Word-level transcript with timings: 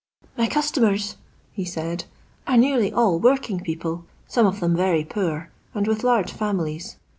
"My 0.35 0.47
customers," 0.47 1.15
he 1.53 1.63
said, 1.63 2.05
"are 2.47 2.57
nearly 2.57 2.91
all 2.91 3.19
working 3.19 3.59
people, 3.59 4.05
some 4.27 4.47
of 4.47 4.59
them 4.59 4.75
very 4.75 5.03
poor, 5.03 5.51
and 5.75 5.87
with 5.87 6.03
large 6.03 6.31
families. 6.33 6.95